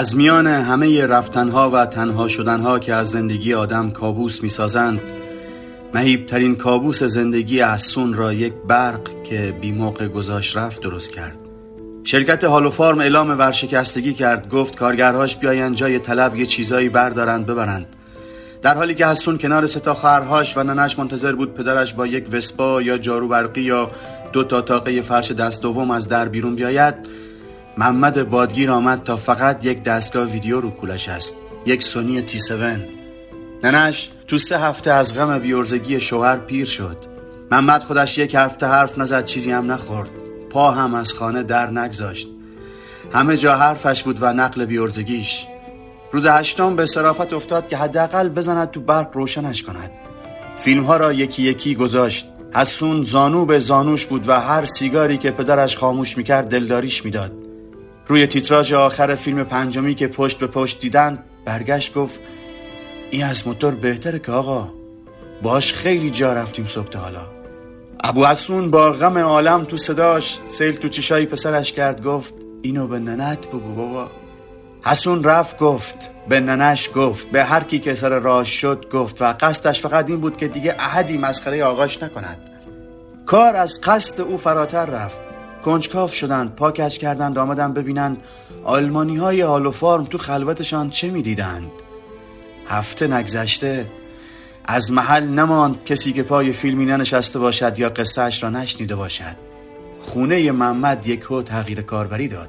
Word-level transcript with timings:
از 0.00 0.16
میان 0.16 0.46
همه 0.46 1.06
رفتنها 1.06 1.70
و 1.70 1.86
تنها 1.86 2.28
شدنها 2.28 2.78
که 2.78 2.94
از 2.94 3.10
زندگی 3.10 3.54
آدم 3.54 3.90
کابوس 3.90 4.42
می‌سازند 4.42 5.00
مهیبترین 5.94 6.56
کابوس 6.56 7.02
زندگی 7.02 7.60
اسون 7.60 8.14
را 8.14 8.32
یک 8.32 8.52
برق 8.68 9.22
که 9.22 9.54
بی 9.60 9.72
موقع 9.72 10.08
گذاشت 10.08 10.56
رفت 10.56 10.82
درست 10.82 11.12
کرد. 11.12 11.38
شرکت 12.04 12.44
هالوفارم 12.44 13.00
اعلام 13.00 13.38
ورشکستگی 13.38 14.12
کرد 14.12 14.48
گفت 14.48 14.76
کارگرهاش 14.76 15.36
بیاین 15.36 15.74
جای 15.74 15.98
طلب 15.98 16.36
یه 16.36 16.46
چیزایی 16.46 16.88
بردارند 16.88 17.46
ببرند. 17.46 17.96
در 18.62 18.74
حالی 18.74 18.94
که 18.94 19.06
حسون 19.06 19.38
کنار 19.38 19.66
ستا 19.66 19.94
خواهرهاش 19.94 20.56
و 20.56 20.62
ننش 20.62 20.98
منتظر 20.98 21.32
بود 21.32 21.54
پدرش 21.54 21.94
با 21.94 22.06
یک 22.06 22.24
وسپا 22.32 22.82
یا 22.82 22.98
جارو 22.98 23.28
برقی 23.28 23.60
یا 23.60 23.90
دو 24.32 24.44
تا 24.44 24.60
تاقه 24.60 25.00
فرش 25.00 25.32
دست 25.32 25.62
دوم 25.62 25.90
از 25.90 26.08
در 26.08 26.28
بیرون 26.28 26.54
بیاید 26.54 26.94
محمد 27.80 28.28
بادگیر 28.30 28.70
آمد 28.70 29.02
تا 29.02 29.16
فقط 29.16 29.64
یک 29.64 29.82
دستگاه 29.82 30.26
ویدیو 30.26 30.60
رو 30.60 30.70
کولش 30.70 31.08
است 31.08 31.34
یک 31.66 31.82
سونی 31.82 32.22
تی 32.22 32.38
7 32.38 32.52
ننش 33.64 34.10
تو 34.26 34.38
سه 34.38 34.58
هفته 34.58 34.90
از 34.90 35.14
غم 35.14 35.38
بیورزگی 35.38 36.00
شوهر 36.00 36.36
پیر 36.36 36.66
شد. 36.66 36.96
محمد 37.50 37.82
خودش 37.82 38.18
یک 38.18 38.34
هفته 38.34 38.66
حرف 38.66 38.98
نزد 38.98 39.24
چیزی 39.24 39.50
هم 39.50 39.72
نخورد. 39.72 40.08
پا 40.50 40.70
هم 40.70 40.94
از 40.94 41.12
خانه 41.12 41.42
در 41.42 41.70
نگذاشت. 41.70 42.28
همه 43.12 43.36
جا 43.36 43.56
حرفش 43.56 44.02
بود 44.02 44.18
و 44.20 44.32
نقل 44.32 44.64
بیورزگیش 44.64 45.46
روز 46.12 46.26
هشتم 46.26 46.76
به 46.76 46.86
صرافت 46.86 47.32
افتاد 47.32 47.68
که 47.68 47.76
حداقل 47.76 48.28
بزند 48.28 48.70
تو 48.70 48.80
برق 48.80 49.16
روشنش 49.16 49.62
کند. 49.62 49.90
فیلم 50.56 50.84
ها 50.84 50.96
را 50.96 51.12
یکی 51.12 51.42
یکی 51.42 51.74
گذاشت. 51.74 52.26
حسون 52.54 53.04
زانو 53.04 53.44
به 53.44 53.58
زانوش 53.58 54.06
بود 54.06 54.28
و 54.28 54.40
هر 54.40 54.64
سیگاری 54.64 55.18
که 55.18 55.30
پدرش 55.30 55.76
خاموش 55.76 56.16
می‌کرد 56.16 56.48
دلداریش 56.48 57.04
می‌داد. 57.04 57.49
روی 58.10 58.26
تیتراژ 58.26 58.72
آخر 58.72 59.14
فیلم 59.14 59.44
پنجمی 59.44 59.94
که 59.94 60.08
پشت 60.08 60.38
به 60.38 60.46
پشت 60.46 60.80
دیدن 60.80 61.18
برگشت 61.44 61.94
گفت 61.94 62.20
این 63.10 63.24
از 63.24 63.46
موتور 63.46 63.74
بهتره 63.74 64.18
که 64.18 64.32
آقا 64.32 64.72
باش 65.42 65.72
خیلی 65.72 66.10
جا 66.10 66.32
رفتیم 66.32 66.66
صبح 66.66 66.96
حالا. 66.96 67.26
ابو 68.04 68.26
حسون 68.26 68.70
با 68.70 68.92
غم 68.92 69.18
عالم 69.18 69.64
تو 69.64 69.76
صداش 69.76 70.38
سیل 70.48 70.76
تو 70.76 70.88
چشایی 70.88 71.26
پسرش 71.26 71.72
کرد 71.72 72.02
گفت 72.02 72.34
اینو 72.62 72.86
به 72.86 72.98
ننت 72.98 73.48
بگو 73.48 73.74
بابا. 73.74 74.10
حسون 74.84 75.24
رفت 75.24 75.58
گفت 75.58 76.10
به 76.28 76.40
ننش 76.40 76.90
گفت 76.94 77.30
به 77.30 77.44
هر 77.44 77.62
کی 77.62 77.78
که 77.78 77.94
سر 77.94 78.18
راه 78.18 78.44
شد 78.44 78.86
گفت 78.92 79.22
و 79.22 79.34
قصدش 79.40 79.80
فقط 79.80 80.10
این 80.10 80.20
بود 80.20 80.36
که 80.36 80.48
دیگه 80.48 80.76
احدی 80.78 81.18
مسخره 81.18 81.64
آقاش 81.64 82.02
نکند. 82.02 82.50
کار 83.26 83.56
از 83.56 83.80
قصد 83.80 84.20
او 84.20 84.38
فراتر 84.38 84.86
رفت. 84.86 85.39
کنجکاف 85.64 86.14
شدند 86.14 86.54
پاکش 86.54 86.98
کردند 86.98 87.38
آمدن 87.38 87.72
ببینند. 87.72 88.22
آلمانی 88.64 89.16
های 89.16 89.42
آلوفارم 89.42 90.04
تو 90.04 90.18
خلوتشان 90.18 90.90
چه 90.90 91.10
می‌دیدند؟ 91.10 91.70
هفته 92.66 93.06
نگذشته. 93.06 93.90
از 94.64 94.92
محل 94.92 95.24
نماند 95.24 95.84
کسی 95.84 96.12
که 96.12 96.22
پای 96.22 96.52
فیلمی 96.52 96.86
ننشسته 96.86 97.38
باشد 97.38 97.78
یا 97.78 97.88
قصهش 97.88 98.42
را 98.42 98.50
نشنیده 98.50 98.94
باشد. 98.94 99.36
خونه 100.00 100.52
محمد 100.52 101.06
یک 101.06 101.24
تغییر 101.44 101.82
کاربری 101.82 102.28
داد. 102.28 102.48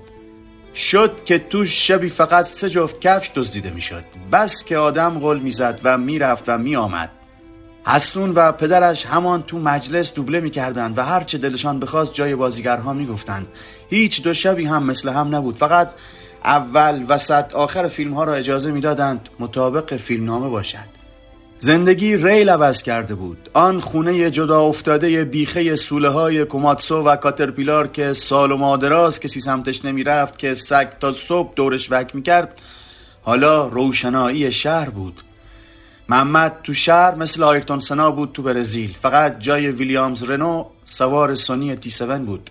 شد 0.76 1.24
که 1.24 1.40
تو 1.40 1.66
شبی 1.66 2.10
فقط 2.10 2.46
سه 2.46 2.70
جفت 2.70 3.02
کفش 3.02 3.32
دزدیده 3.36 3.72
می‌شد. 3.72 4.04
بس 4.32 4.64
که 4.64 4.78
آدم 4.78 5.20
قول 5.20 5.40
می‌زد 5.40 5.80
و 5.84 5.98
می‌رفت 5.98 6.50
و 6.50 6.58
میآمد. 6.58 7.12
حسون 7.86 8.32
و 8.32 8.52
پدرش 8.52 9.06
همان 9.06 9.44
تو 9.44 9.60
مجلس 9.60 10.14
دوبله 10.14 10.40
می‌کردند 10.40 10.98
و 10.98 11.02
هرچه 11.02 11.38
دلشان 11.38 11.80
بخواست 11.80 12.14
جای 12.14 12.36
بازیگرها 12.36 12.94
می‌گفتند. 12.94 13.48
هیچ 13.90 14.24
دو 14.24 14.34
شبی 14.34 14.66
هم 14.66 14.84
مثل 14.84 15.10
هم 15.10 15.36
نبود. 15.36 15.56
فقط 15.56 15.92
اول 16.46 17.06
وسط 17.08 17.54
آخر 17.54 17.88
فیلم 17.88 18.14
ها 18.14 18.24
را 18.24 18.34
اجازه 18.34 18.72
می‌دادند 18.72 19.30
مطابق 19.40 19.96
فیلمنامه 19.96 20.50
باشد. 20.50 21.02
زندگی 21.60 22.18
ریل 22.18 22.50
عوض 22.50 22.84
کرده 22.84 23.16
بود. 23.16 23.50
آن 23.54 23.82
خونه 23.82 24.32
جدا 24.32 24.62
افتاده 24.62 25.24
بیخه 25.24 25.76
سوله 25.76 26.10
های 26.10 26.46
کوماتسو 26.46 27.04
و 27.04 27.16
کاترپیلار 27.16 27.88
که 27.88 28.14
سال 28.14 28.52
و 28.52 28.58
مادراز 28.58 29.20
کسی 29.20 29.40
سمتش 29.40 29.86
نمی 29.86 30.04
رفت 30.04 30.38
که 30.38 30.54
سگ 30.54 30.88
تا 31.00 31.14
صبح 31.14 31.54
دورش 31.56 31.92
وک 31.92 32.16
می 32.16 32.22
کرد 32.22 32.62
حالا 33.22 33.68
روشنایی 33.68 34.52
شهر 34.52 34.90
بود. 34.90 35.22
محمد 36.12 36.60
تو 36.64 36.74
شهر 36.74 37.16
مثل 37.16 37.44
آیرتون 37.44 37.80
سنا 37.80 38.12
بود 38.12 38.32
تو 38.34 38.42
برزیل. 38.44 38.94
فقط 38.94 39.40
جای 39.40 39.68
ویلیامز 39.68 40.24
رنو 40.24 40.66
سوار 40.86 41.34
سونی 41.34 41.76
تی 41.76 41.90
7 41.90 42.22
بود. 42.22 42.50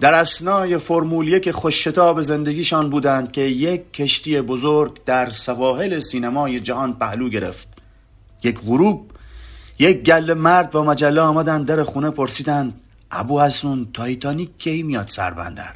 در 0.00 0.14
اسنای 0.14 0.78
فرمولیه 0.78 1.40
که 1.40 1.52
خوششتاب 1.52 2.20
زندگیشان 2.20 2.90
بودند 2.90 3.32
که 3.32 3.40
یک 3.40 3.92
کشتی 3.92 4.40
بزرگ 4.40 5.04
در 5.04 5.30
سواحل 5.30 5.98
سینمای 5.98 6.60
جهان 6.60 6.92
پهلو 6.92 7.28
گرفت. 7.28 7.68
یک 8.42 8.60
غروب 8.60 9.10
یک 9.78 10.02
گل 10.02 10.34
مرد 10.34 10.70
با 10.70 10.84
مجله 10.84 11.20
آمدن 11.20 11.62
در 11.62 11.82
خونه 11.82 12.10
پرسیدند 12.10 12.80
ابو 13.10 13.40
حسون 13.40 13.88
تایتانیک 13.94 14.58
کی 14.58 14.82
میاد 14.82 15.08
سربندر؟ 15.08 15.74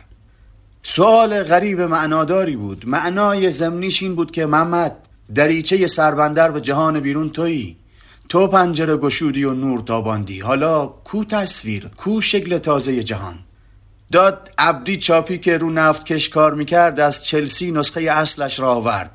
سوال 0.83 1.43
غریب 1.43 1.81
معناداری 1.81 2.57
بود. 2.57 2.85
معنای 2.87 3.51
زمینیش 3.51 4.03
این 4.03 4.15
بود 4.15 4.31
که 4.31 4.47
محمد 4.47 4.97
دریچه 5.35 5.87
سربندر 5.87 6.51
به 6.51 6.61
جهان 6.61 7.01
بیرون 7.01 7.31
تویی. 7.31 7.77
تو 8.29 8.47
پنجره 8.47 8.97
گشودی 8.97 9.45
و 9.45 9.55
نور 9.55 9.81
تاباندی. 9.81 10.41
حالا 10.41 10.87
کو 10.87 11.25
تصویر 11.25 11.91
کو 11.97 12.21
شکل 12.21 12.59
تازه 12.59 13.03
جهان؟ 13.03 13.39
داد 14.13 14.51
عبدی 14.59 14.97
چاپی 14.97 15.39
که 15.39 15.59
رو 15.59 15.71
نفت 15.71 16.07
کش 16.07 16.29
کار 16.29 16.55
می‌کرد 16.55 17.01
از 17.01 17.25
چلسی 17.25 17.73
نسخه 17.73 18.01
اصلش 18.01 18.61
را 18.61 18.75
آورد. 18.75 19.11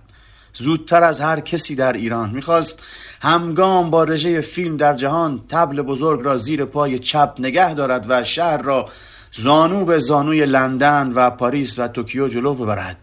زودتر 0.54 1.04
از 1.04 1.22
هر 1.22 1.40
کسی 1.40 1.76
در 1.76 1.94
ایران 1.94 2.30
می‌خواست 2.30 2.84
همگام 3.22 3.90
با 3.90 4.04
رژه 4.04 4.42
فیلم 4.42 4.78
در 4.78 4.94
جهان 4.94 5.42
تبل 5.50 5.82
بزرگ 5.82 6.26
را 6.26 6.38
زیر 6.38 6.66
پای 6.66 7.00
چپ 7.00 7.36
نگه 7.40 7.74
دارد 7.74 8.06
و 8.10 8.24
شهر 8.24 8.62
را 8.62 8.90
زانو 9.34 9.86
به 9.86 10.00
زانوی 10.00 10.46
لندن 10.46 11.12
و 11.16 11.30
پاریس 11.30 11.80
و 11.80 11.88
توکیو 11.88 12.28
جلو 12.28 12.54
ببرد. 12.54 12.98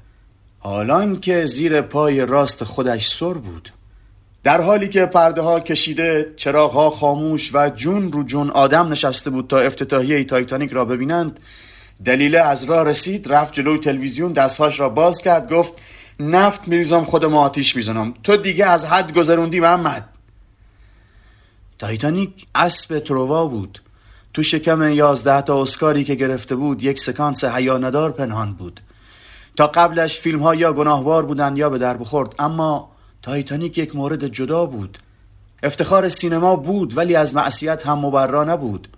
حال 0.66 1.20
آنکه 1.20 1.46
زیر 1.46 1.80
پای 1.80 2.26
راست 2.26 2.64
خودش 2.64 3.08
سر 3.08 3.34
بود. 3.34 3.68
در 4.42 4.60
حالی 4.60 4.88
که 4.88 5.06
پرده 5.06 5.40
ها 5.40 5.60
کشیده 5.60 6.32
چراغ 6.36 6.72
ها 6.72 6.90
خاموش 6.90 7.54
و 7.54 7.70
جون 7.70 8.12
رو 8.12 8.22
جون 8.22 8.50
آدم 8.50 8.92
نشسته 8.92 9.30
بود 9.30 9.46
تا 9.48 9.58
افتتاحیه 9.58 10.24
تایتانیک 10.24 10.72
را 10.72 10.84
ببینند 10.84 11.40
دلیل 12.04 12.36
از 12.36 12.64
راه 12.64 12.84
رسید 12.84 13.32
رفت 13.32 13.54
جلوی 13.54 13.78
تلویزیون 13.78 14.32
دستهاش 14.32 14.80
را 14.80 14.88
باز 14.88 15.22
کرد 15.22 15.52
گفت 15.52 15.82
نفت 16.20 16.68
میریزم 16.68 17.04
خودم 17.04 17.36
آتیش 17.36 17.76
می‌زنم. 17.76 18.14
تو 18.22 18.36
دیگه 18.36 18.66
از 18.66 18.86
حد 18.86 19.12
گذروندی 19.12 19.60
محمد. 19.60 20.08
تایتانیک 21.78 22.46
اسب 22.54 22.98
تروا 22.98 23.46
بود. 23.46 23.78
تو 24.34 24.42
شکم 24.42 24.82
یازده 24.82 25.42
تا 25.42 25.62
اسکاری 25.62 26.04
که 26.04 26.14
گرفته 26.14 26.56
بود 26.56 26.82
یک 26.82 27.00
سکانس 27.00 27.44
حیاندار 27.44 28.12
پنهان 28.12 28.52
بود. 28.52 28.80
تا 29.56 29.66
قبلش 29.66 30.18
فیلم 30.18 30.42
ها 30.42 30.54
یا 30.54 30.72
گناهوار 30.72 31.26
بودن 31.26 31.56
یا 31.56 31.70
به 31.70 31.78
درد 31.78 31.96
نخور 31.96 32.34
اما 32.38 32.90
تایتانیک 33.22 33.78
یک 33.78 33.96
مورد 33.96 34.26
جدا 34.26 34.66
بود. 34.66 34.98
افتخار 35.62 36.08
سینما 36.08 36.56
بود 36.56 36.96
ولی 36.96 37.16
از 37.16 37.34
معصیت 37.34 37.86
هم 37.86 37.98
مبرا 37.98 38.44
نبود. 38.44 38.88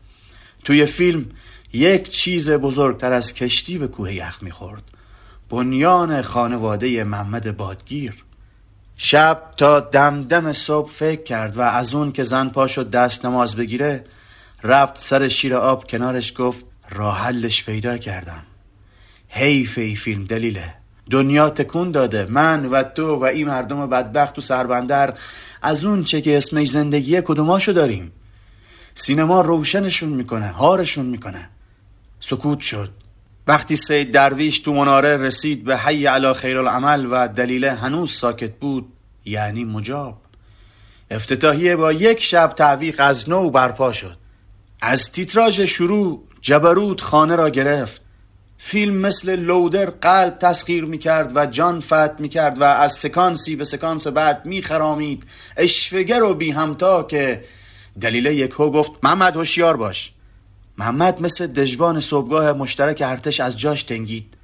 توی 0.65 0.87
فیلم 0.87 1.25
یک 1.73 2.11
چیز 2.11 2.51
بزرگتر 2.51 3.13
از 3.13 3.35
کشتی 3.35 3.79
به 3.79 3.89
کوه 3.89 4.15
یخ 4.15 4.43
می‌خورد. 4.43 4.83
بنیان 5.51 6.23
خانواده 6.23 7.05
محمد 7.05 7.57
بادگیر. 7.57 8.25
شب 8.99 9.43
تا 9.57 9.81
دمدم 9.81 10.53
صبح 10.53 10.91
فکر 10.91 11.23
کرد 11.23 11.57
و 11.57 11.61
از 11.61 11.95
اون 11.95 12.13
که 12.13 12.23
زن 12.23 12.49
پاشو 12.49 12.83
دست 12.83 13.27
نماز 13.27 13.57
بگیره 13.57 14.05
رفت 14.63 14.99
سر 14.99 15.29
شیر 15.29 15.55
آب 15.55 15.91
کنارش 15.91 16.33
گفت 16.39 16.65
راه 16.91 17.19
حلش 17.19 17.65
پیدا 17.65 17.99
کردم. 17.99 18.43
حیف 19.29 19.79
ای 19.79 19.95
فیلم 19.95 20.25
دلیله. 20.25 20.75
دنیا 21.11 21.51
تکون 21.51 21.91
داده. 21.91 22.27
من 22.31 22.67
و 22.67 22.83
تو 22.83 23.17
و 23.17 23.25
این 23.25 23.47
مردم 23.47 23.87
بدبخت 23.87 24.35
تو 24.35 24.41
سربندر 24.41 25.15
از 25.63 25.85
اون 25.85 26.05
چه 26.05 26.21
که 26.21 26.37
اسمش 26.37 26.69
زندگیه 26.69 27.23
کدوماشو 27.23 27.73
داریم. 27.73 28.13
سینما 28.95 29.41
روشنشون 29.41 30.09
می‌کنه 30.09 30.49
هارشون 30.49 31.07
می‌کنه. 31.07 31.49
سکوت 32.21 32.61
شد. 32.61 32.91
وقتی 33.47 33.77
سید 33.77 34.13
درویش 34.13 34.59
تو 34.59 34.73
مناره 34.73 35.17
رسید 35.17 35.65
به 35.65 35.77
حی 35.77 36.07
علا 36.07 36.35
خیر 36.35 36.59
العمل 36.59 37.07
و 37.11 37.29
دلیل 37.29 37.65
هنوز 37.65 38.13
ساکت 38.13 38.53
بود 38.53 38.93
یعنی 39.25 39.65
مجاب. 39.65 40.21
افتتاحیه 41.11 41.77
با 41.77 41.93
یک 41.93 42.23
شب 42.23 42.53
تعویق 42.57 42.97
از 42.99 43.29
نو 43.29 43.51
برپا 43.51 43.93
شد. 43.93 44.17
از 44.81 45.13
تیتراژ 45.13 45.61
شروع 45.61 46.23
جبروت 46.41 47.01
خانه 47.01 47.37
را 47.37 47.49
گرفت. 47.49 48.06
فیلم 48.59 48.95
مثل 48.95 49.37
لودر 49.37 49.91
قلب 49.91 50.39
تسخیر 50.39 50.85
می‌کرد 50.85 51.33
و 51.37 51.47
جان 51.47 51.81
فت 51.81 52.21
می‌کرد 52.21 52.61
و 52.61 52.65
از 52.65 52.93
سکانسی 52.93 53.57
به 53.57 53.65
سکانس 53.65 54.07
بعد 54.07 54.47
میخرامید. 54.47 55.25
اشفگر 55.57 56.23
و 56.23 56.35
بی 56.35 56.51
همتا 56.51 57.03
که 57.03 57.45
دلیل 58.01 58.27
یکو 58.27 58.71
گفت 58.71 58.93
محمد 59.03 59.37
هوشیار 59.37 59.77
باش. 59.77 60.13
محمد 60.79 61.23
مثل 61.23 61.47
دژبان 61.47 62.01
صبحگاه 62.01 62.53
مشترک 62.53 63.03
ارتش 63.07 63.41
از 63.41 63.59
جاش 63.59 63.83
تنگید. 63.83 64.35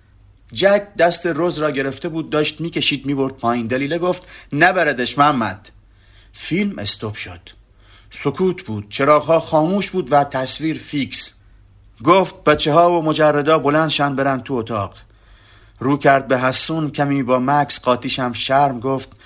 جک 0.52 0.86
دست 0.98 1.26
روز 1.26 1.58
را 1.58 1.70
گرفته 1.70 2.08
بود 2.08 2.30
داشت 2.30 2.60
می‌کشید 2.60 3.06
می‌برد 3.06 3.36
پایین. 3.36 3.66
دلیله 3.66 3.98
گفت 3.98 4.28
نبردش 4.52 5.18
محمد. 5.18 5.70
فیلم 6.32 6.78
استوب 6.78 7.14
شد. 7.14 7.40
سکوت 8.10 8.62
بود 8.62 8.86
چراغها 8.88 9.40
خاموش 9.40 9.90
بود 9.90 10.12
و 10.12 10.24
تصویر 10.24 10.78
فیکس. 10.78 11.34
گفت 12.04 12.44
بچه 12.44 12.72
ها 12.72 12.92
و 12.92 13.04
مجردا 13.04 13.58
بلند 13.58 13.88
شن 13.88 14.16
برن 14.16 14.40
تو 14.40 14.54
اتاق. 14.54 14.94
رو 15.78 15.96
کرد 15.96 16.28
به 16.28 16.38
حسون 16.38 16.90
کمی 16.90 17.22
با 17.22 17.38
مکس 17.38 17.80
قاطیشم 17.80 18.32
شرم 18.32 18.80
گفت 18.80 19.20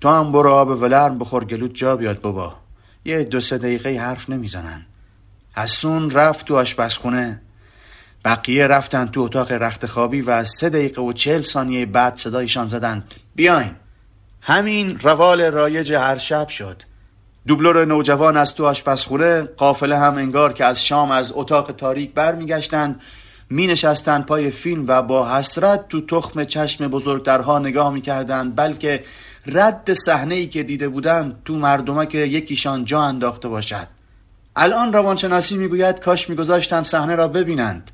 تو 0.00 0.08
هم 0.08 0.32
برو 0.32 0.52
آب 0.52 0.68
ولرم 0.68 1.18
بخور 1.18 1.44
گلوت 1.44 1.74
جا 1.74 1.96
بیاد 1.96 2.20
بابا. 2.20 2.54
یه 3.04 3.24
دو 3.24 3.40
سه 3.40 3.58
دقیقه 3.58 3.98
حرف 3.98 4.30
نمی‌زنن. 4.30 4.86
حسون 5.56 6.10
رفت 6.10 6.46
تو 6.46 6.56
آشپزخونه. 6.56 7.42
بقیه 8.24 8.66
رفتن 8.66 9.06
تو 9.06 9.20
اتاق 9.20 9.52
رخت 9.52 9.86
خوابی 9.86 10.20
و 10.20 10.44
سه 10.44 10.68
دقیقه 10.68 11.02
و 11.02 11.12
چهل 11.12 11.42
ثانیه 11.42 11.86
بعد 11.86 12.16
صدایشان 12.16 12.64
زدند 12.64 13.14
بیاین. 13.34 13.76
همین 14.40 14.98
روال 14.98 15.42
رایج 15.42 15.92
هر 15.92 16.18
شب 16.18 16.48
شد. 16.48 16.82
دوبلور 17.46 17.84
نوجوان 17.84 18.36
از 18.36 18.54
تو 18.54 18.66
آشپزخونه 18.66 19.42
قافله 19.42 19.98
هم 19.98 20.16
انگار 20.16 20.52
که 20.52 20.64
از 20.64 20.84
شام 20.84 21.10
از 21.10 21.32
اتاق 21.34 21.72
تاریک 21.72 22.14
برمیگشتند. 22.14 23.00
می 23.50 23.66
نشستن 23.66 24.22
پای 24.22 24.50
فیلم 24.50 24.84
و 24.88 25.02
با 25.02 25.30
حسرت 25.30 25.88
تو 25.88 26.06
تخم 26.06 26.44
چشم 26.44 26.88
بزرگترها 26.88 27.58
نگاه 27.58 27.92
می 27.92 28.00
کردن 28.00 28.50
بلکه 28.50 29.04
رد 29.46 29.92
صحنه 29.92 30.34
ای 30.34 30.46
که 30.46 30.62
دیده 30.62 30.88
بودند 30.88 31.42
تو 31.44 31.54
مردمه 31.54 32.06
که 32.06 32.18
یکیشان 32.18 32.84
جا 32.84 33.00
انداخته 33.02 33.48
باشد. 33.48 33.86
الان 34.56 34.92
روانشناسی 34.92 35.56
می‌گوید 35.56 36.00
کاش 36.00 36.30
میگذاشتند 36.30 36.84
صحنه 36.84 37.14
را 37.14 37.28
ببینند. 37.28 37.90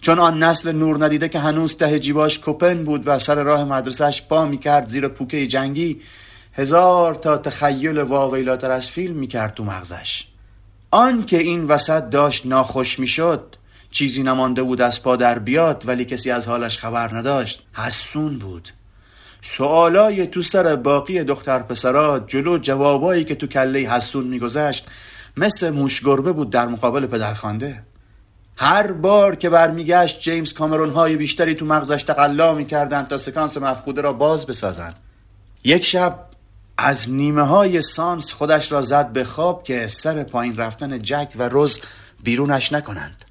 چون 0.00 0.18
آن 0.18 0.42
نسل 0.42 0.72
نور 0.72 1.04
ندیده 1.04 1.28
که 1.28 1.38
هنوز 1.38 1.76
ته 1.76 1.98
جیباش 1.98 2.40
کپن 2.44 2.84
بود 2.84 3.02
و 3.06 3.18
سر 3.18 3.42
راه 3.42 3.64
مدرسهش 3.64 4.22
پا 4.22 4.46
می‌کرد 4.46 4.86
زیر 4.86 5.08
پوکه 5.08 5.46
جنگی 5.46 6.00
هزار 6.52 7.14
تا 7.14 7.36
تخیل 7.36 7.98
واویلاتر 7.98 8.70
از 8.70 8.88
فیلم 8.88 9.16
می‌کرد 9.16 9.54
تو 9.54 9.64
مغزش. 9.64 10.26
آن 10.90 11.24
که 11.24 11.38
این 11.38 11.64
وسط 11.64 12.10
داشت 12.10 12.46
ناخوش 12.46 12.98
می‌شد 12.98 13.56
چیزی 13.90 14.22
نمانده 14.22 14.62
بود 14.62 14.80
از 14.80 15.02
پا 15.02 15.16
در 15.16 15.38
بیاد 15.38 15.82
ولی 15.86 16.04
کسی 16.04 16.30
از 16.30 16.48
حالش 16.48 16.78
خبر 16.78 17.14
نداشت 17.16 17.62
حسون 17.72 18.38
بود. 18.38 18.68
سوالای 19.42 20.26
تو 20.26 20.42
سر 20.42 20.76
باقی 20.76 21.24
دختر 21.24 21.58
پسرا 21.58 22.20
جلو 22.20 22.58
جوابایی 22.58 23.24
که 23.24 23.34
تو 23.34 23.46
کله 23.46 23.78
حسون 23.78 24.24
میگذشت 24.24 24.86
مثل 25.36 25.70
موشگربه 25.70 26.32
بود 26.32 26.50
در 26.50 26.66
مقابل 26.66 27.06
پدرخوانده 27.06 27.82
هر 28.56 28.92
بار 28.92 29.36
که 29.36 29.50
برمیگشت 29.50 30.20
جیمز 30.20 30.52
کامرون 30.52 30.90
های 30.90 31.16
بیشتری 31.16 31.54
تو 31.54 31.64
مغزش 31.64 32.02
تقلا 32.02 32.54
می‌کردند 32.54 33.08
تا 33.08 33.18
سکانس 33.18 33.58
مفقوده 33.58 34.00
را 34.00 34.12
باز 34.12 34.46
بسازند. 34.46 34.96
یک 35.64 35.84
شب 35.84 36.29
از 36.82 37.10
نیمه 37.10 37.42
های 37.42 37.80
سانس 37.80 38.32
خودش 38.32 38.72
را 38.72 38.82
زد 38.82 39.12
به 39.12 39.24
خواب 39.24 39.62
که 39.62 39.86
سر 39.86 40.22
پایین 40.22 40.56
رفتن 40.56 41.02
جک 41.02 41.28
و 41.36 41.48
روز 41.48 41.80
بیرونش 42.22 42.72
نکنند. 42.72 43.24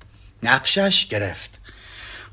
نقشش 0.43 1.07
گرفت. 1.07 1.59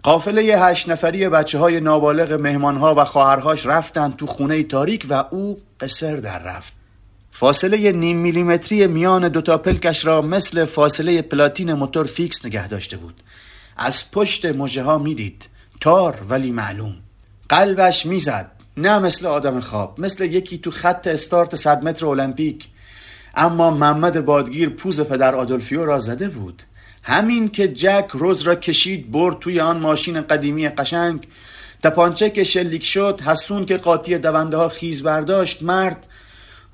قافله 0.03 0.43
هشت 0.43 0.89
نفری 0.89 1.29
بچه 1.29 1.59
های 1.59 1.81
نابالغ 1.81 2.33
مهمان 2.33 2.77
ها 2.77 2.95
و 2.95 3.05
خواهرهاش 3.05 3.67
رفتند 3.67 4.17
تو 4.17 4.27
خونه 4.27 4.63
تاریک 4.63 5.07
و 5.09 5.25
او 5.31 5.61
قصر 5.81 6.17
در 6.17 6.39
رفت. 6.39 6.73
فاصله 7.31 7.93
نیم 7.93 8.17
میلیمتری 8.17 8.87
میان 8.87 9.29
دوتا 9.29 9.59
پلکش 9.59 10.05
را 10.05 10.23
مثل 10.23 10.65
فاصله 10.65 11.23
پلاتین 11.23 11.73
موتور 11.73 12.07
فیکس 12.07 12.45
نگه 12.45 12.69
داشته 12.69 12.97
بود. 12.97 13.23
از 13.77 14.11
پشت 14.11 14.47
مژه 14.47 14.83
ها 14.83 14.99
می‌دید. 14.99 15.49
تار 15.81 16.19
ولی 16.29 16.51
معلوم. 16.51 16.95
قلبش 17.49 18.07
می‌زد. 18.07 18.56
نه 18.77 18.99
مثل 18.99 19.27
آدم 19.27 19.61
خواب 19.61 20.01
مثل 20.01 20.25
یکی 20.25 20.59
تو 20.59 20.71
خط 20.71 21.07
استارت 21.07 21.57
صد 21.57 21.83
متر 21.83 22.07
المپیک. 22.07 22.69
اما 23.35 23.71
محمد 23.71 24.25
بادگیر 24.25 24.69
پوز 24.69 25.01
پدر 25.01 25.35
آدولفیو 25.35 25.85
را 25.85 25.99
زده 25.99 26.29
بود. 26.29 26.63
همین 27.03 27.49
که 27.49 27.69
جک 27.69 28.07
رز 28.13 28.43
را 28.43 28.55
کشید 28.55 29.11
برد 29.11 29.39
توی 29.39 29.61
آن 29.61 29.79
ماشین 29.79 30.21
قدیمی 30.21 30.69
قشنگ. 30.69 31.27
تپانچه 31.83 32.31
که 32.31 32.45
شلیک 32.45 32.85
شد 32.85 33.21
حسون 33.21 33.67
که 33.67 33.77
قاطی 33.77 34.19
دونده 34.19 34.57
ها 34.57 34.69
خیز 34.69 35.03
برداشت 35.03 35.63
مرد 35.63 36.07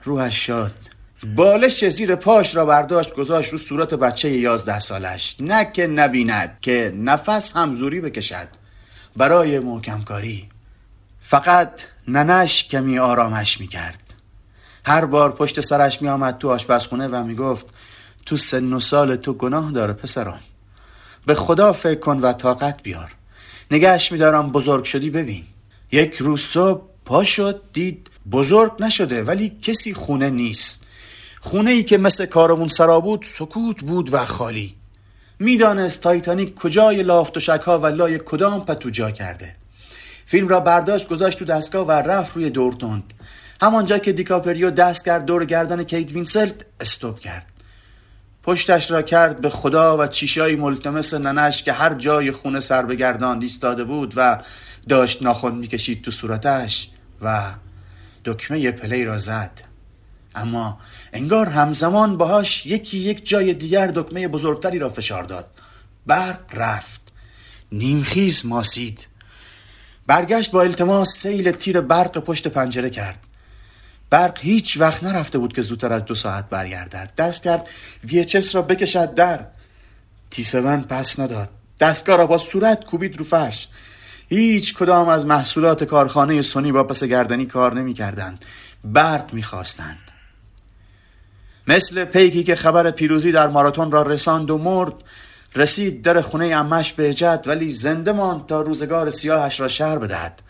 روحش 0.04 0.46
شد 0.46 0.72
بالش 1.36 1.88
زیر 1.88 2.14
پاش 2.14 2.56
را 2.56 2.64
برداشت 2.64 3.14
گذاشت 3.14 3.52
رو 3.52 3.58
صورت 3.58 3.94
بچه 3.94 4.30
یازده 4.30 4.80
سالش. 4.80 5.36
نه 5.40 5.72
که 5.72 5.86
نبیند 5.86 6.58
که 6.60 6.92
نفس 6.96 7.56
هم 7.56 7.74
زوری 7.74 8.00
بکشد. 8.00 8.48
برای 9.16 9.58
محکم 9.58 10.02
کاری 10.02 10.48
فقط 11.20 11.80
ننش 12.08 12.68
کمی 12.68 12.98
آرامش 12.98 13.60
می‌کرد. 13.60 14.14
هر 14.84 15.04
بار 15.04 15.32
پشت 15.32 15.60
سرش 15.60 16.02
می 16.02 16.08
آمد 16.08 16.38
تو 16.38 16.50
آشپزخونه 16.50 17.08
و 17.08 17.24
می 17.24 17.34
گفت 17.34 17.66
تو 18.26 18.36
سن 18.36 18.72
و 18.72 18.80
سال 18.80 19.16
تو 19.16 19.32
گناه 19.32 19.72
داره 19.72 19.92
پسران 19.92 20.40
به 21.26 21.34
خدا 21.34 21.72
فکر 21.72 22.00
کن 22.00 22.18
و 22.18 22.32
طاقت 22.32 22.82
بیار. 22.82 23.14
نگهش 23.70 24.12
میدارم 24.12 24.52
بزرگ 24.52 24.84
شدی 24.84 25.10
ببین. 25.10 25.44
یک 25.92 26.14
روز 26.14 26.40
صبح 26.40 26.82
پا 27.04 27.24
شد 27.24 27.62
دید 27.72 28.10
بزرگ 28.30 28.72
نشده 28.80 29.22
ولی 29.22 29.58
کسی 29.62 29.94
خونه 29.94 30.30
نیست. 30.30 30.84
خونه 31.40 31.70
ای 31.70 31.82
که 31.82 31.98
مثل 31.98 32.26
کاروانسرا 32.26 33.00
بود 33.00 33.22
سکوت 33.22 33.80
بود 33.80 34.14
و 34.14 34.24
خالی. 34.24 34.74
می‌دانست 35.38 36.00
تایتانیک 36.00 36.54
کجای 36.54 37.02
لحاف 37.02 37.36
و 37.36 37.40
تشکها 37.40 37.78
و 37.78 37.86
لای 37.86 38.20
کدام 38.24 38.64
پتو 38.64 38.90
جا 38.90 39.10
کرده. 39.10 39.56
فیلم 40.32 40.48
را 40.48 40.60
برداشت 40.60 41.08
گذاشت 41.08 41.38
تو 41.38 41.44
دستگاه 41.44 41.86
و 41.86 41.90
رفت 41.90 42.36
روی 42.36 42.50
دور 42.50 42.81
تند 42.81 43.12
همانجا 43.62 43.98
که 43.98 44.12
دیکاپریو 44.12 44.70
دست 44.70 45.04
کرد 45.04 45.24
دور 45.24 45.44
گردن 45.44 45.84
کیت 45.84 46.12
وینسلت 46.12 46.66
استپ 46.80 47.18
کرد. 47.18 47.46
پشتش 48.42 48.90
را 48.90 49.02
کرد 49.02 49.40
به 49.40 49.50
خدا 49.50 49.98
و 49.98 50.06
چیشای 50.06 50.56
ملتمس 50.56 51.14
ننش 51.14 51.62
که 51.62 51.72
هر 51.72 51.94
جای 51.94 52.32
خونه 52.32 52.60
سر 52.60 52.82
به 52.82 52.96
گردان 52.96 53.42
ایستاده 53.42 53.84
بود 53.84 54.14
و 54.16 54.38
داشت 54.88 55.22
ناخون 55.22 55.54
می‌کشید 55.54 56.02
تو 56.02 56.10
صورتش 56.10 56.90
و 57.22 57.52
دکمه 58.24 58.70
پلی 58.70 59.04
را 59.04 59.18
زد. 59.18 59.60
اما 60.34 60.78
انگار 61.12 61.46
همزمان 61.46 62.16
باهاش 62.16 62.66
یکی 62.66 62.98
یک 62.98 63.28
جای 63.28 63.54
دیگر 63.54 63.86
دکمه 63.86 64.28
بزرگتری 64.28 64.78
را 64.78 64.88
فشار 64.88 65.22
داد. 65.24 65.50
برق 66.06 66.40
رفت. 66.54 67.00
نیمخیز 67.72 68.46
ماسید. 68.46 69.11
برگشت 70.06 70.50
با 70.50 70.62
التماس 70.62 71.08
سیل 71.18 71.50
تیر 71.52 71.80
برق 71.80 72.18
پشت 72.18 72.48
پنجره 72.48 72.90
کرد. 72.90 73.18
برق 74.10 74.38
هیچ 74.40 74.80
وقت 74.80 75.04
نرفته 75.04 75.38
بود 75.38 75.52
که 75.52 75.62
زودتر 75.62 75.92
از 75.92 76.04
دو 76.04 76.14
ساعت 76.14 76.48
برگردد. 76.48 77.12
دست 77.18 77.42
کرد 77.42 77.68
ویچس 78.04 78.54
را 78.54 78.62
بکشد 78.62 79.14
در. 79.14 79.46
تیسون 80.30 80.82
پس 80.82 81.20
نداد. 81.20 81.48
دستگاه 81.80 82.16
را 82.16 82.26
با 82.26 82.38
صورت 82.38 82.84
کوبید 82.84 83.18
رو 83.18 83.24
فرش. 83.24 83.68
هیچ 84.28 84.74
کدام 84.74 85.08
از 85.08 85.26
محصولات 85.26 85.84
کارخانه 85.84 86.42
سونی 86.42 86.72
با 86.72 86.84
پس 86.84 87.04
گردنی 87.04 87.46
کار 87.46 87.74
نمی 87.74 87.94
کردند 87.94 88.44
برق 88.84 89.32
می 89.32 89.42
خواستند. 89.42 90.12
مثل 91.68 92.04
پیکی 92.04 92.44
که 92.44 92.54
خبر 92.54 92.90
پیروزی 92.90 93.32
در 93.32 93.48
ماراتون 93.48 93.90
را 93.92 94.02
رساند 94.02 94.50
و 94.50 94.58
مرد 94.58 94.94
رسید 95.56 96.02
در 96.02 96.20
خونه 96.20 96.46
امش 96.46 96.92
به 96.92 97.14
جد 97.14 97.44
ولی 97.46 97.70
زنده 97.70 98.12
ماند 98.12 98.46
تا 98.46 98.60
روزگار 98.60 99.10
سیاهش 99.10 99.60
را 99.60 99.68
شهر 99.68 99.98
بدهد. 99.98 100.42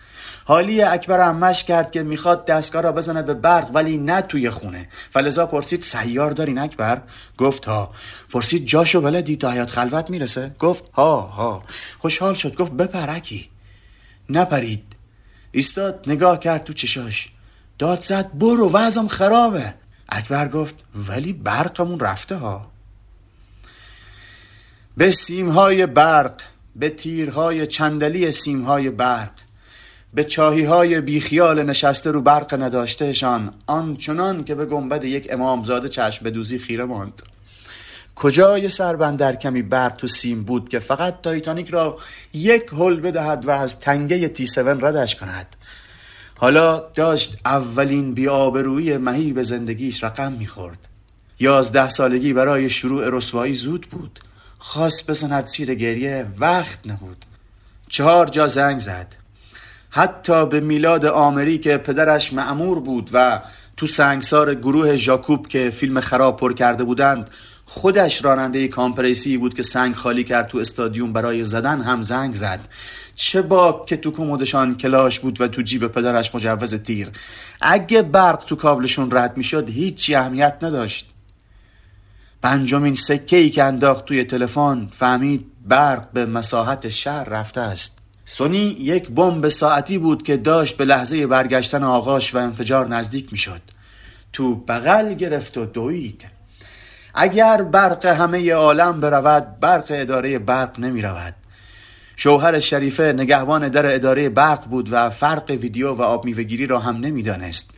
حالی 0.44 0.82
اکبر 0.82 1.20
امش 1.20 1.64
کرد 1.64 1.90
که 1.90 2.02
می‌خواد 2.02 2.46
دستگاه 2.46 2.82
را 2.82 2.92
بزنه 2.92 3.22
به 3.22 3.34
برق 3.34 3.70
ولی 3.74 3.98
نه 3.98 4.20
توی 4.20 4.50
خونه. 4.50 4.88
فلزا 5.10 5.46
پرسید 5.46 5.82
سیار 5.82 6.30
دارین 6.30 6.58
اکبر؟ 6.58 7.02
گفت 7.38 7.64
ها. 7.64 7.92
پرسید 8.30 8.66
جاشو 8.66 9.00
بلدی 9.00 9.36
تا 9.36 9.50
حیات 9.50 9.70
خلوت 9.70 10.10
می‌رسه؟ 10.10 10.54
گفت 10.58 10.90
ها 10.92 11.20
ها. 11.20 11.64
خوشحال 11.98 12.34
شد 12.34 12.56
گفت 12.56 12.72
بپرکی. 12.72 13.50
نپرید. 14.30 14.84
ایستاد 15.50 16.04
نگاه 16.06 16.40
کرد 16.40 16.64
تو 16.64 16.72
چشاش. 16.72 17.28
داد 17.78 18.00
زد 18.00 18.30
برو 18.34 18.72
وزم 18.72 19.08
خرابه. 19.08 19.74
اکبر 20.08 20.48
گفت 20.48 20.84
ولی 21.08 21.32
برقمون 21.32 22.00
رفته 22.00 22.36
ها. 22.36 22.71
به 24.96 25.10
سیمهای 25.10 25.86
برق 25.86 26.32
به 26.76 26.88
تیرهای 26.88 27.66
چندلی 27.66 28.30
سیمهای 28.30 28.90
برق 28.90 29.30
به 30.14 30.24
چاهی 30.24 30.64
های 30.64 31.00
بیخیال 31.00 31.62
نشسته 31.62 32.10
رو 32.10 32.22
برق 32.22 32.62
نداشتهشان 32.62 33.54
آنچنان 33.66 34.44
که 34.44 34.54
به 34.54 34.66
گنبد 34.66 35.04
یک 35.04 35.28
امامزاده 35.30 35.88
چشم 35.88 36.30
دوزی 36.30 36.58
خیره 36.58 36.84
ماند. 36.84 37.22
کجای 38.14 38.68
سربندر 38.68 39.36
کمی 39.36 39.62
برق 39.62 39.96
تو 39.96 40.08
سیم 40.08 40.44
بود 40.44 40.68
که 40.68 40.78
فقط 40.78 41.20
تایتانیک 41.22 41.68
را 41.68 41.98
یک 42.34 42.64
هل 42.72 43.00
بدهد 43.00 43.46
و 43.46 43.50
از 43.50 43.80
تنگه 43.80 44.28
تی 44.28 44.44
7 44.44 44.58
ردش 44.58 45.16
کند. 45.16 45.56
حالا 46.36 46.82
داشت 46.94 47.38
اولین 47.44 48.14
بیابرویی 48.14 48.96
مهی 48.96 49.32
به 49.32 49.42
زندگیش 49.42 50.04
رقم 50.04 50.32
می‌خورد. 50.32 50.88
یازده 51.40 51.88
سالگی 51.88 52.32
برای 52.32 52.70
شروع 52.70 53.16
رسوایی 53.16 53.54
زود 53.54 53.86
بود. 53.90 54.20
خواست 54.64 55.10
بزند 55.10 55.46
سیر 55.46 55.74
گریه 55.74 56.26
وقت 56.38 56.78
نبود. 56.86 57.24
چهار 57.88 58.26
جا 58.26 58.46
زنگ 58.46 58.80
زد. 58.80 59.14
حتی 59.90 60.46
به 60.46 60.60
میلاد 60.60 61.04
آمری 61.04 61.58
که 61.58 61.76
پدرش 61.76 62.32
معمور 62.32 62.80
بود 62.80 63.10
و 63.12 63.42
تو 63.76 63.86
سنگسار 63.86 64.54
گروه 64.54 64.96
ژاکوب 64.96 65.48
که 65.48 65.70
فیلم 65.70 66.00
خراب 66.00 66.36
پر 66.36 66.52
کرده 66.52 66.84
بودند 66.84 67.30
خودش 67.64 68.24
راننده 68.24 68.68
کامپریسی 68.68 69.36
بود 69.36 69.54
که 69.54 69.62
سنگ 69.62 69.94
خالی 69.94 70.24
کرد 70.24 70.46
تو 70.46 70.58
استادیوم 70.58 71.12
برای 71.12 71.44
زدن 71.44 71.80
هم 71.80 72.02
زنگ 72.02 72.34
زد. 72.34 72.68
چه 73.14 73.42
با 73.42 73.84
که 73.86 73.96
تو 73.96 74.10
کمدشان 74.10 74.76
کلاش 74.76 75.20
بود 75.20 75.40
و 75.40 75.48
تو 75.48 75.62
جیب 75.62 75.86
پدرش 75.86 76.34
مجوز 76.34 76.74
تیر. 76.74 77.10
اگه 77.60 78.02
برق 78.02 78.44
تو 78.44 78.56
کابلشون 78.56 79.08
رد 79.12 79.36
می‌شد 79.36 79.68
هیچی 79.68 80.14
اهمیت 80.14 80.56
نداشت. 80.62 81.11
پنجمین 82.42 82.94
سکه 82.94 83.36
ای 83.36 83.50
که 83.50 83.64
انداخت 83.64 84.04
توی 84.04 84.24
تلفن 84.24 84.88
فهمید 84.90 85.46
برق 85.66 86.10
به 86.12 86.26
مساحت 86.26 86.88
شهر 86.88 87.24
رفته 87.24 87.60
است. 87.60 87.98
سونی 88.24 88.76
یک 88.80 89.08
بمب 89.08 89.48
ساعتی 89.48 89.98
بود 89.98 90.22
که 90.22 90.36
داشت 90.36 90.76
به 90.76 90.84
لحظه 90.84 91.26
برگشتن 91.26 91.84
آغاش 91.84 92.34
و 92.34 92.38
انفجار 92.38 92.88
نزدیک 92.88 93.32
می‌شد. 93.32 93.60
تو 94.32 94.54
بغل 94.54 95.14
گرفت 95.14 95.58
و 95.58 95.64
دوید. 95.64 96.26
اگر 97.14 97.62
برق 97.62 98.06
همه 98.06 98.52
عالم 98.52 99.00
برود 99.00 99.60
برق 99.60 99.86
اداره 99.90 100.38
برق 100.38 100.80
نمی 100.80 101.02
رود 101.02 101.34
شوهر 102.16 102.58
شریفه 102.58 103.12
نگهبان 103.12 103.68
در 103.68 103.94
اداره 103.94 104.28
برق 104.28 104.64
بود 104.64 104.88
و 104.92 105.10
فرق 105.10 105.50
ویدیو 105.50 105.92
و 105.92 106.02
آب 106.02 106.24
میوهگیری 106.24 106.66
را 106.66 106.78
هم 106.78 106.96
نمی‌دانست. 106.96 107.70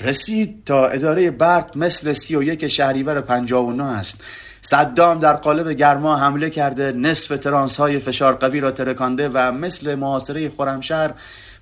رسید 0.00 0.62
تا 0.66 0.88
اداره 0.88 1.30
برق 1.30 1.76
مثل 1.76 2.12
سی 2.12 2.36
و 2.36 2.42
یک 2.42 2.68
شهریور 2.68 3.20
پنجاه 3.20 3.66
و 3.66 3.82
است. 3.82 4.24
صدام 4.62 5.20
در 5.20 5.32
قالب 5.32 5.70
گرما 5.70 6.16
حمله 6.16 6.50
کرده 6.50 6.92
نصف 6.92 7.38
ترانس 7.38 7.76
های 7.76 7.98
فشار 7.98 8.34
قوی 8.34 8.60
را 8.60 8.70
ترکانده 8.70 9.30
و 9.34 9.52
مثل 9.52 9.94
محاصره 9.94 10.48
خورمشهر 10.48 11.14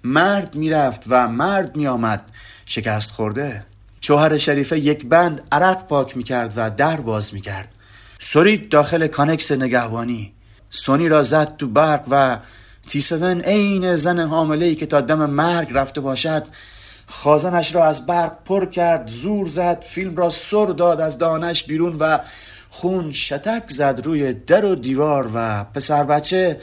مرد 0.05 0.55
می‌رفت 0.55 1.03
و 1.09 1.29
مرد 1.29 1.77
میآمد. 1.77 2.23
شکست 2.67 3.11
خورده. 3.11 3.65
شوهر 4.01 4.37
شریفه 4.37 4.79
یک 4.79 5.07
بند 5.07 5.43
عرق 5.53 5.87
پاک 5.87 6.17
می‌کرد 6.17 6.53
و 6.57 6.71
در 6.71 7.01
باز 7.01 7.35
می‌کرد. 7.35 7.69
سرید 8.21 8.69
داخل 8.69 9.07
کانکس 9.07 9.53
نگهبانی. 9.53 10.33
سونی 10.71 11.09
را 11.09 11.23
زد 11.23 11.57
تو 11.57 11.69
برق 11.69 12.05
و 12.11 12.39
تی 12.89 13.01
سون 13.01 13.41
عین 13.41 13.97
زن 13.97 14.21
حامله 14.21 14.75
که 14.75 14.87
تا 14.87 15.01
دم 15.01 15.31
مرگ 15.31 15.69
رفته 15.73 16.01
باشد 16.01 16.47
خازنش 17.07 17.75
را 17.75 17.85
از 17.85 18.07
برق 18.07 18.33
پر 18.45 18.67
کرد 18.67 19.09
زور 19.09 19.49
زد 19.49 19.83
فیلم 19.83 20.17
را 20.17 20.31
سر 20.31 20.67
داد 20.67 21.01
از 21.01 21.19
دانش 21.19 21.65
بیرون 21.65 21.97
و 22.01 22.19
خون 22.71 23.13
شتک 23.13 23.63
زد 23.67 24.01
روی 24.05 24.33
در 24.33 24.65
و 24.65 24.75
دیوار 24.75 25.31
و 25.35 25.65
پسر 25.65 26.05
بچه 26.05 26.61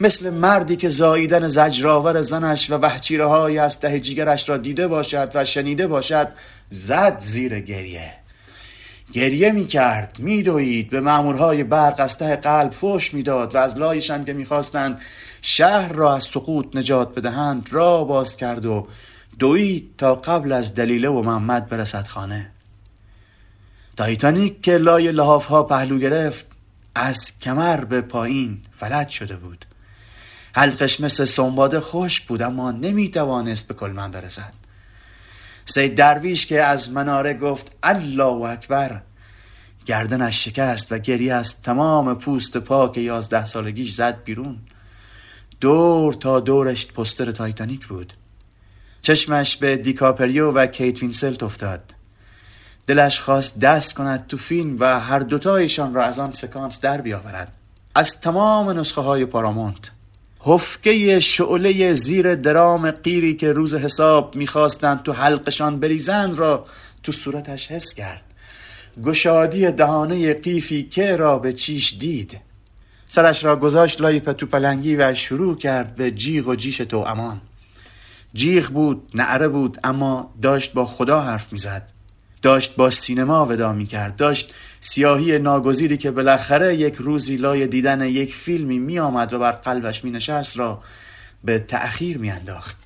مثل 0.00 0.30
مردی 0.30 0.76
که 0.76 0.88
زاییدن 0.88 1.48
زجرآور 1.48 2.22
زنش 2.22 2.70
و 2.70 2.74
وحچیره 2.74 3.24
های 3.24 3.58
از 3.58 3.80
ته 3.80 4.00
جیگرش 4.00 4.48
را 4.48 4.56
دیده 4.56 4.88
باشد 4.88 5.30
و 5.34 5.44
شنیده 5.44 5.86
باشد 5.86 6.28
زد 6.68 7.18
زیر 7.18 7.60
گریه. 7.60 8.12
گریه 9.12 9.52
می 9.52 9.66
کرد 9.66 10.16
می 10.18 10.42
دوید 10.42 10.90
به 10.90 11.00
مامورهای 11.00 11.64
برق 11.64 11.94
از 11.98 12.18
ته 12.18 12.36
قلب 12.36 12.72
فوش 12.72 13.14
می‌داد 13.14 13.54
و 13.54 13.58
از 13.58 13.78
لایشان 13.78 14.24
که 14.24 14.32
می‌خواستند 14.32 15.00
شهر 15.42 15.92
را 15.92 16.16
از 16.16 16.24
سقوط 16.24 16.76
نجات 16.76 17.14
بدهند 17.14 17.68
را 17.70 18.04
باز 18.04 18.36
کرد 18.36 18.66
و 18.66 18.86
دوید 19.38 19.94
تا 19.98 20.14
قبل 20.14 20.52
از 20.52 20.74
دلیله 20.74 21.08
و 21.08 21.22
محمد 21.22 21.68
برسد 21.68 22.06
خانه 22.06 22.50
تایتانیک 23.96 24.62
که 24.62 24.76
لای 24.76 25.12
لحاف 25.12 25.46
ها 25.46 25.62
پهلو 25.62 25.98
گرفت 25.98 26.46
از 26.94 27.38
کمر 27.38 27.84
به 27.84 28.00
پایین 28.00 28.62
فلج 28.74 29.08
شده 29.08 29.36
بود. 29.36 29.64
حلقش 30.52 31.00
مثل 31.00 31.24
سنباده 31.24 31.80
خشک 31.80 32.26
بود 32.26 32.42
اما 32.42 32.70
نمی 32.70 33.10
توانست 33.10 33.68
به 33.68 33.74
کلمن 33.74 34.10
برسد. 34.10 34.54
سید 35.64 35.94
درویش 35.94 36.46
که 36.46 36.62
از 36.62 36.92
مناره 36.92 37.34
گفت 37.34 37.72
الله 37.82 38.50
اکبر! 38.50 39.02
گردنش 39.86 40.44
شکست 40.44 40.92
و 40.92 40.98
گریه 40.98 41.34
از 41.34 41.62
تمام 41.62 42.14
پوست 42.14 42.56
پاک 42.56 42.96
یازده 42.96 43.44
سالگیش 43.44 43.92
زد 43.92 44.24
بیرون. 44.24 44.58
دور 45.60 46.14
تا 46.14 46.40
دورش 46.40 46.86
پوستر 46.86 47.30
تایتانیک 47.30 47.86
بود. 47.86 48.12
چشمش 49.06 49.56
به 49.56 49.76
دیکاپریو 49.76 50.50
و 50.50 50.66
کیت 50.66 51.02
وینسلت 51.02 51.42
افتاد. 51.42 51.80
دلش 52.86 53.20
خواست 53.20 53.58
دست 53.58 53.94
کند 53.94 54.26
تو 54.26 54.36
فیلم 54.36 54.76
و 54.80 55.00
هر 55.00 55.18
دوتایشان 55.18 55.94
را 55.94 56.04
از 56.04 56.18
آن 56.18 56.30
سکانس 56.30 56.80
در 56.80 57.00
بیاورد. 57.00 57.52
از 57.94 58.20
تمام 58.20 58.70
نسخه 58.78 59.00
های 59.00 59.24
پارامونت. 59.24 59.90
حفکه 60.38 61.20
شعله 61.20 61.94
زیر 61.94 62.34
درام 62.34 62.90
قیری 62.90 63.34
که 63.34 63.52
روز 63.52 63.74
حساب 63.74 64.36
می‌خواستند 64.36 65.02
تو 65.02 65.12
حلقشان 65.12 65.80
بریزند 65.80 66.38
را 66.38 66.66
تو 67.02 67.12
صورتش 67.12 67.70
حس 67.70 67.94
کرد. 67.94 68.22
گشادی 69.04 69.70
دهانه 69.70 70.34
قیفی 70.34 70.82
که 70.82 71.16
را 71.16 71.38
به 71.38 71.52
چیش 71.52 71.96
دید. 71.98 72.40
سرش 73.08 73.44
را 73.44 73.56
گذاشت 73.56 74.00
لای 74.00 74.20
پتو 74.20 74.46
پلنگی 74.46 74.96
و 74.96 75.14
شروع 75.14 75.56
کرد 75.56 75.94
به 75.94 76.10
جیغ 76.10 76.48
و 76.48 76.54
جیش 76.54 76.76
تو 76.76 76.98
امان. 76.98 77.40
جیغ 78.36 78.68
بود 78.68 79.08
نعره 79.14 79.48
بود 79.48 79.78
اما 79.84 80.34
داشت 80.42 80.72
با 80.72 80.86
خدا 80.86 81.20
حرف 81.20 81.52
می‌زد. 81.52 81.88
داشت 82.42 82.76
با 82.76 82.90
سینما 82.90 83.46
ودا 83.46 83.72
می 83.72 83.86
کرد 83.86 84.16
داشت 84.16 84.54
سیاهی 84.80 85.38
ناگزیری 85.38 85.96
که 85.96 86.10
بالاخره 86.10 86.76
یک 86.76 86.94
روزی 86.94 87.36
لای 87.36 87.66
دیدن 87.66 88.00
یک 88.00 88.34
فیلمی 88.34 88.78
می 88.78 88.98
آمد 88.98 89.32
و 89.32 89.38
بر 89.38 89.52
قلبش 89.52 90.04
می 90.04 90.10
نشست 90.10 90.58
را 90.58 90.82
به 91.44 91.58
تأخیر 91.58 92.18
می 92.18 92.30
انداخت 92.30 92.76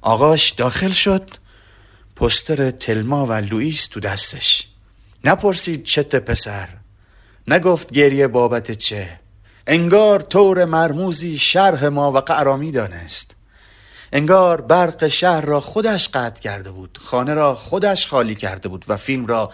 آقاش 0.00 0.50
داخل 0.50 0.92
شد. 0.92 1.30
پستر 2.16 2.70
تلما 2.70 3.26
و 3.26 3.32
لوئیس 3.32 3.86
تو 3.86 4.00
دستش. 4.00 4.68
نپرسید 5.24 5.84
چت 5.84 6.16
پسر. 6.16 6.68
نگفت 7.48 7.92
گریه 7.92 8.28
بابت 8.28 8.70
چه. 8.70 9.20
انگار 9.66 10.20
طور 10.20 10.64
مرموزی 10.64 11.38
شرح 11.38 11.86
ما 11.86 12.12
و 12.12 12.16
قرامی 12.16 12.72
دانست 12.72 13.36
انگار 14.14 14.60
برق 14.60 15.08
شهر 15.08 15.40
را 15.40 15.60
خودش 15.60 16.08
قطع 16.08 16.40
کرده 16.40 16.70
بود. 16.70 16.98
خانه 17.02 17.34
را 17.34 17.54
خودش 17.54 18.06
خالی 18.06 18.34
کرده 18.34 18.68
بود 18.68 18.84
و 18.88 18.96
فیلم 18.96 19.26
را 19.26 19.52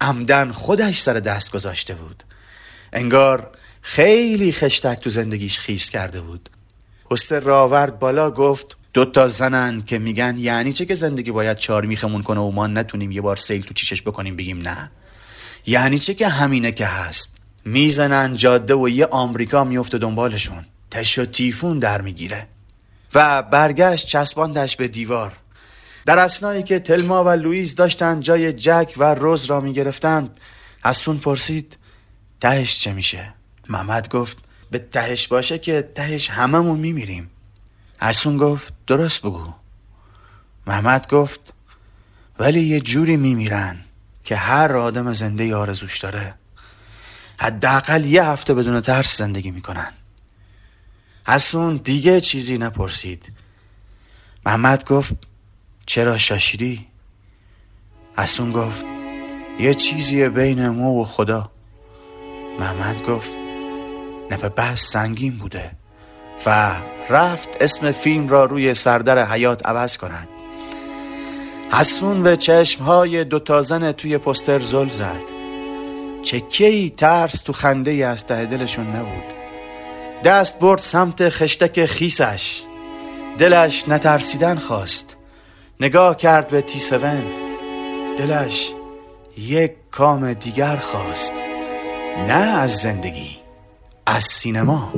عمدن 0.00 0.52
خودش 0.52 1.00
سر 1.00 1.12
دست 1.12 1.52
گذاشته 1.52 1.94
بود. 1.94 2.22
انگار 2.92 3.50
خیلی 3.80 4.52
خشتک 4.52 5.00
تو 5.00 5.10
زندگیش 5.10 5.58
خیس 5.58 5.90
کرده 5.90 6.20
بود. 6.20 6.50
حسر 7.10 7.40
راورد 7.40 7.98
بالا 7.98 8.30
گفت 8.30 8.76
دوتا 8.92 9.28
زنن 9.28 9.82
که 9.82 9.98
میگن 9.98 10.38
یعنی 10.38 10.72
چه 10.72 10.86
که 10.86 10.94
زندگی 10.94 11.30
باید 11.30 11.56
چار 11.56 11.84
میخمون 11.84 12.22
کنه 12.22 12.40
و 12.40 12.50
ما 12.50 12.66
نتونیم 12.66 13.10
یه 13.10 13.20
بار 13.20 13.36
سیل 13.36 13.62
تو 13.62 13.74
چیشش 13.74 14.02
بکنیم 14.02 14.36
بگیم 14.36 14.58
نه. 14.58 14.90
یعنی 15.66 15.98
چه 15.98 16.14
که 16.14 16.28
همینه 16.28 16.72
که 16.72 16.86
هست. 16.86 17.36
می‌زنن 17.64 18.34
جاده 18.34 18.74
و 18.74 18.88
یه 18.88 19.06
آمریکا 19.06 19.64
میفته 19.64 19.98
دنبالشون. 19.98 20.66
تش 20.90 21.14
تیفون 21.14 21.78
در 21.78 22.00
می‌گیره. 22.00 22.46
و 23.14 23.42
برگشت 23.42 24.06
چسباندش 24.06 24.76
به 24.76 24.88
دیوار. 24.88 25.32
در 26.06 26.18
اسنایی 26.18 26.62
که 26.62 26.78
تلما 26.78 27.24
و 27.24 27.28
لوئیس 27.28 27.74
داشتن 27.74 28.20
جای 28.20 28.52
جک 28.52 28.94
و 28.96 29.14
روز 29.14 29.44
را 29.44 29.60
می 29.60 29.72
گرفتند 29.72 30.38
حسون 30.84 31.18
پرسید 31.18 31.76
تهش 32.40 32.78
چه 32.78 32.92
میشه؟ 32.92 33.34
محمد 33.68 34.08
گفت 34.08 34.38
به 34.70 34.78
تهش 34.78 35.28
باشه 35.28 35.58
که 35.58 35.90
تهش 35.94 36.30
هممون 36.30 36.78
میمیریم. 36.78 37.30
حسون 38.02 38.36
گفت 38.36 38.72
درست 38.86 39.20
بگو. 39.22 39.54
محمد 40.66 41.08
گفت 41.08 41.54
ولی 42.38 42.60
یه 42.60 42.80
جوری 42.80 43.16
میمیرن 43.16 43.78
که 44.24 44.36
هر 44.36 44.76
آدم 44.76 45.12
زنده 45.12 45.56
آرزوش 45.56 45.98
داره. 45.98 46.34
حداقل 47.38 48.04
یه 48.04 48.24
هفته 48.24 48.54
بدون 48.54 48.80
ترس 48.80 49.18
زندگی 49.18 49.50
می‌کنن. 49.50 49.92
حسون 51.30 51.76
دیگه 51.76 52.20
چیزی 52.20 52.58
نپرسید. 52.58 53.32
محمد 54.46 54.84
گفت 54.84 55.14
چرا 55.86 56.18
شاشیدی؟ 56.18 56.86
حسون 58.16 58.52
گفت 58.52 58.84
یه 59.60 59.74
چیزی 59.74 60.28
بین 60.28 60.68
مو 60.68 61.02
و 61.02 61.04
خدا. 61.04 61.50
محمد 62.60 63.02
گفت 63.02 63.30
نپه 64.30 64.48
بحث 64.48 64.82
سنگین 64.84 65.38
بوده 65.38 65.70
و 66.46 66.76
رفت 67.10 67.48
اسم 67.60 67.90
فیلم 67.90 68.28
را 68.28 68.44
روی 68.44 68.74
سردر 68.74 69.26
حیات 69.26 69.66
عوض 69.66 69.96
کند. 69.98 70.28
حسون 71.72 72.22
به 72.22 72.36
چشمهای 72.36 73.24
دوتا 73.24 73.62
زن 73.62 73.92
توی 73.92 74.18
پستر 74.18 74.58
زل 74.58 74.88
زد. 74.88 75.22
چکیی 76.22 76.90
ترس 76.90 77.40
تو 77.40 77.52
خنده 77.52 78.06
از 78.06 78.26
ته 78.26 78.46
دلشون 78.46 78.86
نبود. 78.86 79.39
دست 80.24 80.58
برد 80.58 80.80
سمت 80.80 81.28
خشتک 81.28 81.86
خیسش. 81.86 82.62
دلش 83.38 83.88
نترسیدن 83.88 84.56
خواست. 84.56 85.16
نگاه 85.80 86.16
کرد 86.16 86.48
به 86.48 86.60
تی 86.60 86.80
سون. 86.80 87.24
دلش 88.18 88.72
یک 89.38 89.72
کام 89.90 90.32
دیگر 90.32 90.76
خواست. 90.76 91.34
نه 92.28 92.32
از 92.32 92.76
زندگی 92.76 93.38
از 94.06 94.24
سینما. 94.24 94.92